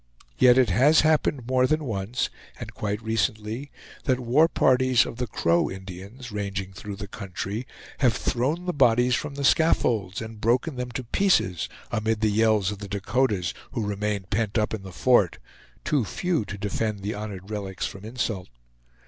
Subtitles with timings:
[0.39, 3.69] Yet it has happened more than once, and quite recently,
[4.05, 7.67] that war parties of the Crow Indians, ranging through the country,
[7.99, 12.71] have thrown the bodies from the scaffolds, and broken them to pieces amid the yells
[12.71, 15.37] of the Dakotas, who remained pent up in the fort,
[15.85, 18.49] too few to defend the honored relics from insult.